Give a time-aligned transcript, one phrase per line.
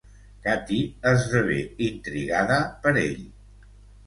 [0.45, 0.77] Cathy
[1.11, 3.23] esdevé intrigada per ell.